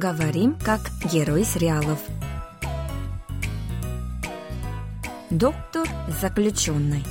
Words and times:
Говорим 0.00 0.56
как 0.64 0.80
герой 1.12 1.44
сериалов. 1.44 1.98
Доктор 5.28 5.86
заключенный. 6.22 7.04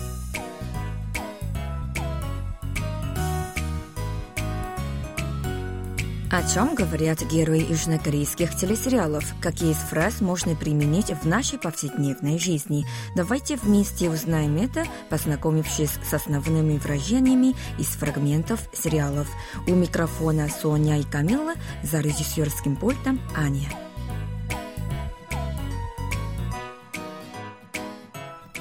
О 6.32 6.44
чем 6.48 6.76
говорят 6.76 7.24
герои 7.24 7.66
южнокорейских 7.68 8.56
телесериалов? 8.56 9.26
Какие 9.42 9.72
из 9.72 9.78
фраз 9.78 10.22
можно 10.22 10.56
применить 10.56 11.10
в 11.10 11.26
нашей 11.26 11.58
повседневной 11.58 12.38
жизни? 12.38 12.86
Давайте 13.16 13.56
вместе 13.56 14.12
узнаем 14.12 14.58
это, 14.58 14.86
познакомившись 15.10 15.98
с 16.08 16.14
основными 16.14 16.78
выражениями 16.78 17.56
из 17.80 17.88
фрагментов 17.88 18.62
сериалов. 18.74 19.28
У 19.68 19.72
микрофона 19.72 20.50
Соня 20.50 21.00
и 21.00 21.04
Камила, 21.04 21.54
за 21.82 22.00
режиссерским 22.00 22.76
пультом 22.76 23.20
Аня. 23.36 23.68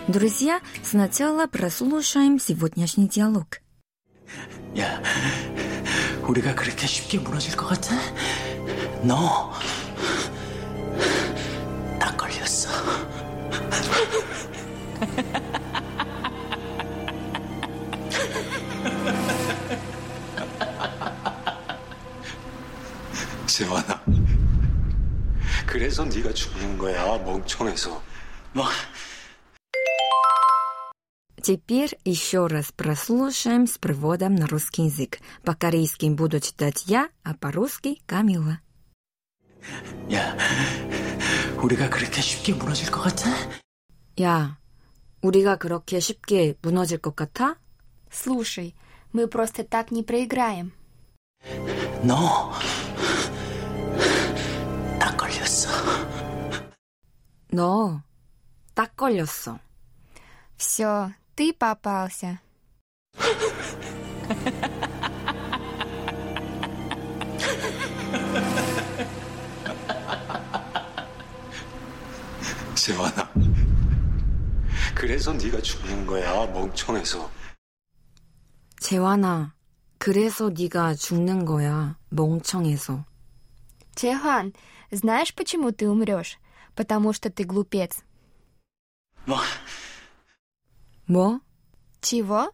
Друзья, 0.06 0.62
сначала 0.82 1.46
прослушаем 1.46 2.40
сегодняшний 2.40 3.08
диалог. 3.08 3.60
야, 4.74 5.02
우리가 6.28 6.54
그렇게 6.54 6.86
쉽게 6.86 7.18
무너질 7.18 7.56
것 7.56 7.66
같아? 7.68 7.96
너, 9.02 9.50
딱 11.98 12.14
걸렸어. 12.18 12.68
재환아, 23.46 24.02
그래서 25.66 26.04
네가 26.04 26.32
죽는 26.34 26.76
거야, 26.76 27.16
멍청해서. 27.18 28.02
뭐, 28.52 28.66
Теперь 31.47 31.97
еще 32.05 32.47
раз 32.47 32.71
прослушаем 32.71 33.67
с 33.67 33.77
переводом 33.77 34.35
на 34.35 34.47
русский 34.47 34.85
язык. 34.85 35.19
По-корейски 35.43 36.05
буду 36.05 36.39
читать 36.39 36.85
я, 36.87 37.09
а 37.23 37.33
по-русски 37.33 38.01
Камила. 38.07 38.59
야, 40.13 40.37
우리가 41.61 41.89
그렇게 41.89 42.21
쉽게 42.21 42.53
무너질 42.53 42.91
것 42.91 43.01
같아? 43.01 43.29
야, 44.21 44.57
우리가 45.21 45.57
그렇게 45.57 45.99
쉽게 45.99 46.55
무너질 46.61 46.97
것 46.99 47.15
같아? 47.15 47.55
Слушай, 48.09 48.75
мы 49.11 49.27
просто 49.27 49.63
так 49.63 49.91
не 49.91 50.03
проиграем. 50.03 50.71
너, 52.03 52.53
딱 54.99 55.17
걸렸어. 55.17 55.69
너, 57.51 58.01
딱 58.73 58.95
걸렸어. 58.95 59.59
Все, 60.57 61.11
ты 61.37 61.53
попался. 61.53 62.39
재환아, 72.75 73.31
그래서 74.93 75.31
네가 75.33 75.61
죽는 75.61 76.05
거야, 76.05 76.45
멍청해서. 76.47 77.29
재환아, 78.79 79.53
그래서 79.97 80.49
네가 80.49 80.95
죽는 80.95 81.45
거야, 81.45 81.97
멍청해서. 82.09 83.05
Чехан, 83.95 84.53
знаешь, 84.91 85.33
почему 85.33 85.71
ты 85.71 85.87
умрешь? 85.89 86.37
Потому 86.75 87.13
что 87.13 87.29
ты 87.29 87.45
глупец. 87.45 88.03
뭐, 89.25 89.37
뭐? 91.07 91.39
Чего? 92.01 92.51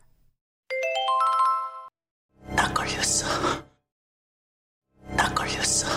딱 2.55 2.73
걸렸어. 2.73 3.25
딱 5.17 5.35
걸렸어. 5.35 5.87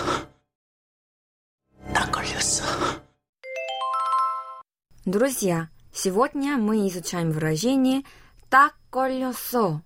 딱 1.95 2.11
걸렸어. 2.13 2.65
Друзья, 5.05 5.69
сегодня 5.93 6.57
мы 6.57 6.87
изучаем 6.89 7.33
выражение 7.33 8.05
«так 8.49 8.75
колесо». 8.91 9.83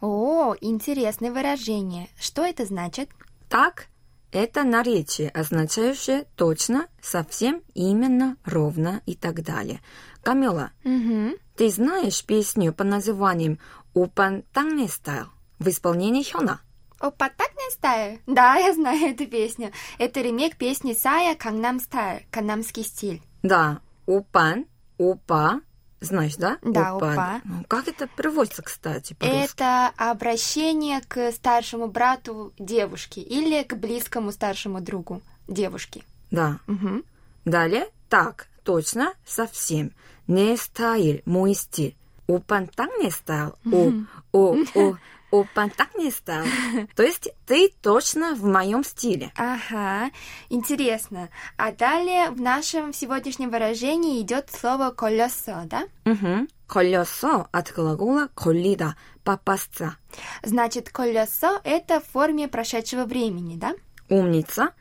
О, 0.00 0.54
интересное 0.60 1.30
выражение. 1.30 2.08
Что 2.18 2.42
это 2.44 2.64
значит? 2.64 3.10
«Так» — 3.48 3.97
это 4.31 4.63
наречие, 4.63 5.29
означающее 5.29 6.25
точно, 6.35 6.87
совсем, 7.01 7.61
именно, 7.73 8.37
ровно 8.45 9.01
и 9.05 9.15
так 9.15 9.43
далее. 9.43 9.81
Камила, 10.23 10.71
Угу. 10.83 11.37
ты 11.55 11.69
знаешь 11.69 12.23
песню 12.25 12.73
под 12.73 12.87
названием 12.87 13.59
«Упан 13.93 14.43
Тангне 14.53 14.87
стайл» 14.87 15.27
в 15.59 15.67
исполнении 15.67 16.23
Хёна? 16.23 16.61
오빠, 16.99 17.29
딱 17.29 17.49
내 17.55 17.71
스타일? 17.71 18.19
Да, 18.27 18.55
я 18.55 18.73
знаю 18.73 19.11
эту 19.11 19.25
песню. 19.25 19.71
Это 19.97 20.21
ремейк 20.21 20.57
песни 20.57 20.93
Сая 20.93 21.35
«강남 21.35 21.79
스타일», 21.79 22.19
«Канамский 22.29 22.83
стиль». 22.83 23.21
Да, 23.41 23.79
«오빤», 24.05 24.65
«오빠», 24.97 25.61
знаешь, 26.01 26.35
да? 26.35 26.57
Да, 26.61 26.95
«오빠». 26.95 27.41
Ну, 27.43 27.63
Как 27.67 27.87
это 27.87 28.07
переводится, 28.07 28.61
кстати, 28.61 29.13
по-русски? 29.13 29.53
Это 29.53 29.91
обращение 29.97 31.01
к 31.07 31.31
старшему 31.31 31.87
брату 31.87 32.53
девушки 32.57 33.19
или 33.19 33.63
к 33.63 33.75
близкому 33.75 34.31
старшему 34.31 34.81
другу 34.81 35.21
девушки. 35.47 36.03
Да. 36.31 36.59
Угу. 36.67 37.03
Далее, 37.45 37.87
딱, 38.07 38.47
точно, 38.63 39.13
совсем. 39.25 39.91
내 40.27 40.55
스타일, 40.57 41.21
мой 41.25 41.53
стиль. 41.53 41.95
Опан 42.27 42.67
так 42.67 42.89
не 43.01 43.09
стайл. 43.09 43.55
О, 43.71 43.91
о, 44.31 44.55
о, 44.75 44.97
Опа, 45.31 45.69
так 45.69 45.93
не 45.95 46.09
стал. 46.11 46.43
То 46.95 47.03
есть 47.03 47.29
ты 47.45 47.71
точно 47.81 48.35
в 48.35 48.43
моем 48.43 48.83
стиле. 48.83 49.31
Ага, 49.35 50.09
интересно. 50.49 51.29
А 51.57 51.71
далее 51.71 52.31
в 52.31 52.41
нашем 52.41 52.93
сегодняшнем 52.93 53.51
выражении 53.51 54.21
идет 54.21 54.49
слово 54.51 54.91
колесо, 54.91 55.61
да? 55.65 55.87
Угу. 56.05 56.47
Колесо 56.67 57.47
от 57.51 57.71
глагола 57.71 58.29
колида 58.33 58.95
попасться. 59.23 59.97
Значит, 60.41 60.89
колесо 60.89 61.59
это 61.63 61.99
в 61.99 62.05
форме 62.05 62.47
прошедшего 62.47 63.05
времени, 63.05 63.55
да? 63.55 63.75
Умница. 64.09 64.73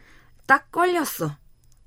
Так 0.47 0.65
колесо. 0.71 1.37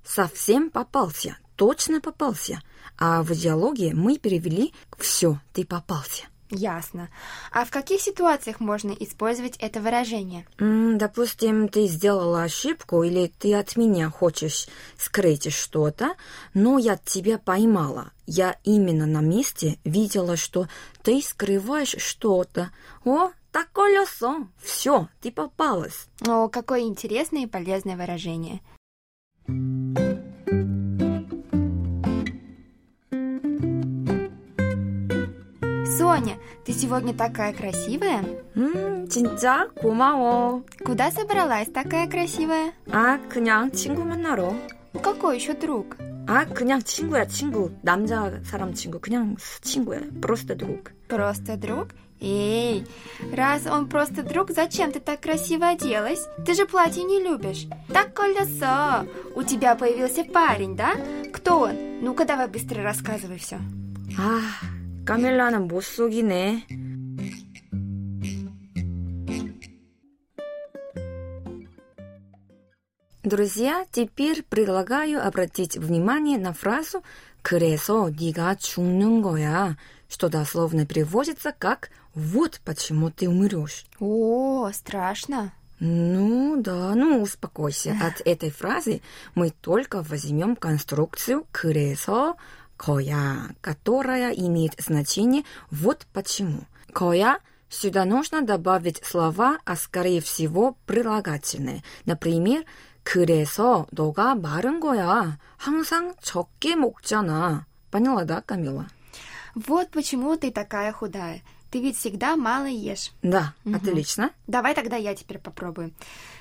Совсем 0.06 0.70
попался. 0.70 1.38
Точно 1.56 2.00
попался. 2.00 2.62
А 2.98 3.24
в 3.24 3.32
диалоге 3.32 3.94
мы 3.96 4.18
перевели 4.18 4.74
все, 4.98 5.40
ты 5.54 5.66
попался. 5.66 6.26
Ясно. 6.52 7.10
А 7.52 7.64
в 7.64 7.72
каких 7.72 8.02
ситуациях 8.02 8.60
можно 8.60 8.92
использовать 8.92 9.56
это 9.58 9.80
выражение? 9.80 10.46
Допустим, 10.60 11.70
ты 11.70 11.88
сделала 11.88 12.44
ошибку 12.44 13.04
или 13.04 13.32
ты 13.40 13.56
от 13.56 13.78
меня 13.78 14.10
хочешь 14.10 14.68
скрыть 14.98 15.52
что-то, 15.54 16.16
но 16.54 16.78
я 16.78 16.98
тебя 16.98 17.38
поймала. 17.38 18.12
Я 18.28 18.58
именно 18.66 19.06
на 19.06 19.22
месте 19.22 19.80
видела, 19.86 20.36
что 20.36 20.68
ты 21.04 21.22
скрываешь 21.22 21.96
что-то. 21.98 22.72
О, 23.06 23.32
так 23.54 23.72
колесо. 23.72 24.48
Все, 24.62 25.08
ты 25.22 25.32
попалась. 25.32 26.08
О, 26.28 26.50
какое 26.50 26.82
интересное 26.82 27.44
и 27.44 27.48
полезное 27.48 27.96
выражение. 27.96 28.62
Соня, 35.91 36.37
ты 36.65 36.73
сегодня 36.73 37.15
такая 37.15 37.53
красивая. 37.53 38.25
음, 38.55 39.09
진짜 39.09 39.69
고마워. 39.81 40.65
Куда 40.85 41.11
собралась 41.11 41.69
такая 41.69 42.09
красивая? 42.09 42.73
아, 42.91 43.19
그냥 43.29 43.71
친구 43.71 44.05
만나러. 44.05 44.53
Какой 45.03 45.37
еще 45.37 45.55
друг? 45.55 45.97
아, 46.29 46.45
그냥 46.45 46.83
친구야, 46.83 47.27
친구. 47.27 47.71
남자 47.83 48.41
사람 48.45 48.75
친구. 48.75 48.99
그냥 48.99 49.37
친구야. 49.63 50.01
Просто 50.21 50.55
друг. 50.57 50.93
Просто 51.09 51.57
друг? 51.57 51.89
Эй, 52.21 52.87
раз 53.33 53.67
он 53.67 53.89
просто 53.89 54.23
друг, 54.23 54.51
зачем 54.51 54.91
ты 54.91 55.01
так 55.01 55.21
красиво 55.21 55.69
оделась? 55.69 56.27
Ты 56.47 56.55
же 56.55 56.65
платье 56.67 57.05
не 57.05 57.23
любишь. 57.23 57.67
Так 57.93 58.15
колесо. 58.15 59.07
У 59.35 59.43
тебя 59.43 59.75
появился 59.75 60.25
парень, 60.25 60.75
да? 60.77 60.95
Кто 61.33 61.61
он? 61.61 62.01
Ну-ка 62.01 62.25
давай 62.25 62.49
быстро 62.49 62.83
рассказывай 62.83 63.37
все. 63.39 63.59
아, 64.19 64.41
까밀라는 65.05 65.69
못 65.69 65.83
속이네. 65.83 66.67
Друзья, 73.27 73.85
теперь 73.91 74.45
предлагаю 74.45 75.27
обратить 75.27 75.77
внимание 75.77 76.39
на 76.39 76.53
фразу 76.53 77.03
«그래서 77.43 78.09
네가 78.09 78.55
죽는 78.55 79.21
거야», 79.21 79.77
что 80.09 80.29
дословно 80.29 80.87
переводится 80.87 81.53
как 81.59 81.91
«вот 82.15 82.61
почему 82.65 83.11
ты 83.11 83.29
умрешь». 83.29 83.85
О, 83.99 84.71
страшно. 84.73 85.53
Ну 85.81 86.63
да, 86.63 86.95
ну 86.95 87.21
успокойся. 87.21 87.97
От 88.01 88.23
этой 88.25 88.51
фразы 88.51 89.03
мы 89.35 89.51
только 89.51 90.03
возьмем 90.03 90.55
конструкцию 90.55 91.47
«그래서 91.51 92.37
거야», 92.81 93.51
которая 93.61 94.33
имеет 94.33 94.75
значение 94.79 95.45
«вот 95.71 96.07
почему». 96.13 96.65
«거야» 96.93 97.39
сюда 97.69 98.05
нужно 98.05 98.43
добавить 98.43 99.05
слова, 99.05 99.59
а 99.65 99.77
скорее 99.77 100.21
всего 100.21 100.77
прилагательные. 100.87 101.83
Например, 102.05 102.65
그래서 103.03 103.87
너가 103.93 104.35
마른 104.35 104.81
거야. 104.81 105.39
항상 105.57 106.15
적게 106.23 106.75
먹잖아. 106.75 107.67
Поняла, 107.91 108.25
да, 108.25 108.41
Камила? 108.41 108.89
Вот 109.55 109.91
почему 109.91 110.37
ты 110.37 110.51
такая 110.51 110.93
худая. 110.93 111.43
Ты 111.71 111.81
ведь 111.81 111.97
всегда 111.97 112.37
мало 112.37 112.67
ешь. 112.67 113.13
Да, 113.23 113.55
отлично. 113.65 114.31
Давай 114.47 114.75
тогда 114.75 114.97
я 114.97 115.15
теперь 115.15 115.39
попробую. 115.39 115.93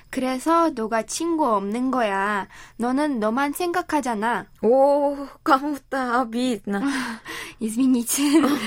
그래서 0.10 0.70
너가 0.70 1.04
친구 1.04 1.46
없는 1.46 1.92
거야. 1.92 2.48
너는 2.78 3.20
너만 3.20 3.54
생각하잖아. 3.54 4.48
О, 4.62 5.28
кому-то 5.44 6.22
обидно. 6.22 6.82
Извините. 7.60 8.24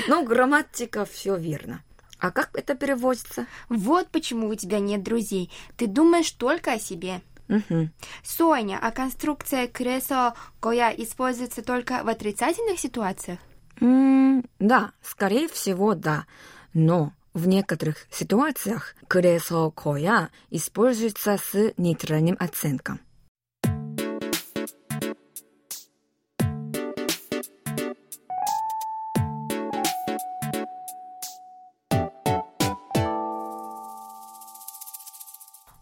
Ну, 0.08 0.24
грамматика 0.24 1.04
все 1.04 1.36
верно. 1.36 1.82
А 2.20 2.30
как 2.32 2.50
это 2.54 2.74
переводится? 2.74 3.46
Вот 3.68 4.08
почему 4.08 4.48
у 4.48 4.54
тебя 4.54 4.80
нет 4.80 5.02
друзей. 5.02 5.50
Ты 5.76 5.86
думаешь 5.86 6.30
только 6.32 6.72
о 6.72 6.78
себе. 6.78 7.22
Мгм. 7.48 7.92
Соня, 8.22 8.78
а 8.82 8.90
конструкция 8.90 9.68
«кресло 9.68 10.34
коя» 10.60 10.92
используется 10.92 11.62
только 11.62 12.02
в 12.04 12.08
отрицательных 12.08 12.78
ситуациях? 12.78 13.38
М, 13.80 14.44
да, 14.58 14.92
скорее 15.02 15.48
всего, 15.48 15.94
да. 15.94 16.26
Но 16.74 17.12
в 17.33 17.47
некоторых 17.47 18.05
ситуациях 18.11 18.95
«кресло 19.07 19.71
коя» 19.71 20.29
используется 20.51 21.37
с 21.37 21.73
нейтральным 21.77 22.37
оценком. 22.39 22.99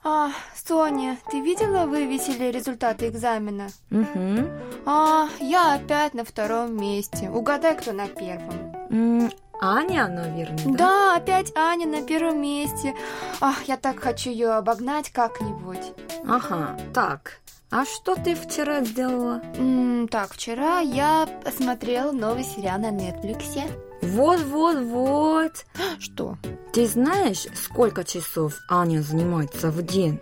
А, 0.04 0.32
Соня, 0.56 1.18
ты 1.30 1.42
видела, 1.42 1.86
вывесили 1.86 2.46
результаты 2.46 3.10
экзамена? 3.10 3.68
Угу. 3.92 4.50
А, 4.86 5.28
я 5.42 5.76
опять 5.76 6.14
на 6.14 6.24
втором 6.24 6.78
месте. 6.78 7.30
Угадай, 7.30 7.78
кто 7.78 7.92
на 7.92 8.08
первом. 8.08 9.32
Аня, 9.64 10.08
наверное, 10.08 10.58
да? 10.66 10.72
Да, 10.76 11.16
опять 11.18 11.56
Аня 11.56 11.86
на 11.86 12.02
первом 12.02 12.42
месте. 12.42 12.96
Ах, 13.40 13.64
я 13.68 13.78
так 13.78 14.00
хочу 14.00 14.32
ее 14.32 14.54
обогнать 14.54 15.12
как-нибудь. 15.12 15.94
Ага, 16.28 16.80
так. 16.96 17.40
А 17.70 17.86
что 17.86 18.16
ты 18.16 18.34
вчера 18.34 18.84
сделала? 18.84 19.40
М, 19.58 20.08
так, 20.08 20.34
вчера 20.34 20.80
я 20.80 21.28
посмотрела 21.46 22.12
новый 22.12 22.44
сериал 22.44 22.80
на 22.80 22.90
Нетфликсе. 22.90 23.66
Вот-вот-вот. 24.02 25.66
Что? 26.00 26.38
Ты 26.74 26.88
знаешь, 26.88 27.46
сколько 27.54 28.04
часов 28.04 28.56
Аня 28.68 29.02
занимается 29.02 29.70
в 29.70 29.84
день? 29.84 30.20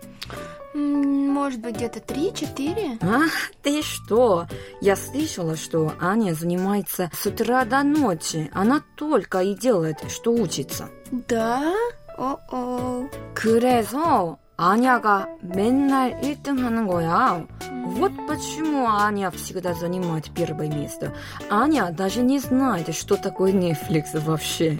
М, 0.79 1.29
Может 1.29 1.59
быть, 1.61 1.75
где-то 1.75 1.99
три-четыре? 1.99 2.97
А, 3.01 3.21
ты 3.61 3.81
что? 3.81 4.47
Я 4.81 4.95
слышала, 4.95 5.55
что 5.55 5.93
Аня 5.99 6.33
занимается 6.33 7.09
с 7.13 7.25
утра 7.25 7.65
до 7.65 7.83
ночи. 7.83 8.49
Она 8.53 8.81
только 8.97 9.39
и 9.41 9.53
делает, 9.55 9.97
что 10.09 10.31
учится. 10.31 10.89
Да? 11.11 11.73
О-о. 12.17 13.09
그래서 13.35 14.37
아냐가 14.57 15.27
맨날 15.41 16.19
1등 16.21 16.59
하는 16.61 16.87
거야. 16.87 17.45
Вот 17.87 18.11
почему 18.27 18.87
Аня 18.87 19.29
всегда 19.31 19.73
занимает 19.73 20.31
первое 20.33 20.67
место. 20.67 21.13
Аня 21.49 21.91
даже 21.91 22.21
не 22.21 22.39
знает, 22.39 22.93
что 22.95 23.15
такое 23.17 23.51
Netflix 23.51 24.19
вообще. 24.19 24.79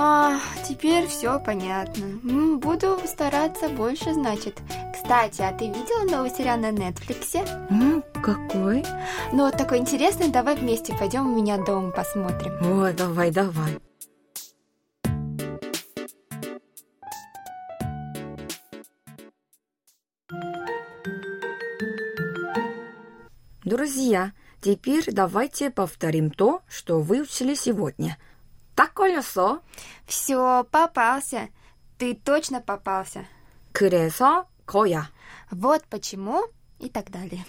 А, 0.00 0.38
теперь 0.64 1.08
все 1.08 1.40
понятно. 1.40 2.06
Буду 2.58 3.00
стараться 3.04 3.68
больше, 3.68 4.14
значит. 4.14 4.62
Кстати, 4.94 5.42
а 5.42 5.52
ты 5.52 5.66
видела 5.66 6.04
новый 6.08 6.30
сериал 6.30 6.56
на 6.56 6.70
Нетфликсе? 6.70 7.44
М, 7.68 8.04
какой? 8.22 8.84
Ну, 9.32 9.46
вот 9.46 9.56
такой 9.56 9.78
интересный, 9.78 10.28
давай 10.28 10.54
вместе 10.54 10.94
пойдем 10.96 11.26
у 11.26 11.36
меня 11.36 11.58
дома 11.58 11.90
посмотрим. 11.90 12.80
Ой, 12.80 12.92
давай, 12.92 13.32
давай. 13.32 13.80
Друзья, 23.64 24.30
теперь 24.60 25.06
давайте 25.10 25.70
повторим 25.70 26.30
то, 26.30 26.62
что 26.68 27.00
выучили 27.00 27.54
сегодня. 27.54 28.16
Так 28.97 28.97
колесо. 28.97 29.61
Все, 30.05 30.65
попался. 30.71 31.49
Ты 31.97 32.15
точно 32.15 32.61
попался. 32.61 33.25
그래서 33.73 34.45
거야. 34.65 35.09
Вот 35.51 35.83
почему 35.89 36.43
и 36.79 36.89
так 36.89 37.11
далее. 37.11 37.45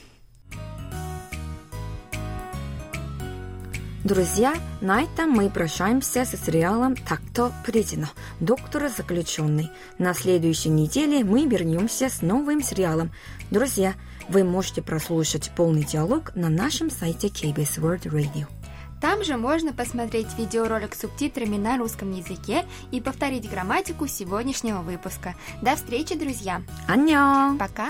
Друзья, 4.05 4.55
на 4.83 5.03
этом 5.03 5.31
мы 5.31 5.49
прощаемся 5.49 6.27
со 6.27 6.37
сериалом 6.37 6.95
«Так-то 6.95 7.53
придено. 7.65 8.09
Доктор 8.39 8.91
заключенный». 8.91 9.71
На 9.97 10.13
следующей 10.13 10.69
неделе 10.69 11.25
мы 11.25 11.47
вернемся 11.47 12.11
с 12.11 12.21
новым 12.21 12.63
сериалом. 12.63 13.13
Друзья, 13.51 13.95
вы 14.29 14.45
можете 14.45 14.83
прослушать 14.83 15.51
полный 15.57 15.85
диалог 15.85 16.37
на 16.37 16.51
нашем 16.51 16.91
сайте 16.91 17.29
KBS 17.29 17.81
World 17.81 18.03
Radio. 18.11 18.47
Там 19.02 19.24
же 19.24 19.38
можно 19.38 19.74
посмотреть 19.74 20.28
видеоролик 20.38 20.96
с 20.96 21.02
субтитрами 21.02 21.58
на 21.58 21.78
русском 21.78 22.12
языке 22.12 22.66
и 22.92 23.00
повторить 23.00 23.50
грамматику 23.50 24.08
сегодняшнего 24.08 24.80
выпуска. 24.80 25.36
До 25.62 25.76
встречи, 25.76 26.16
друзья! 26.16 26.62
안녕! 26.88 27.58
Пока! 27.58 27.88